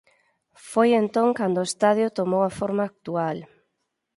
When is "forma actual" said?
2.59-3.37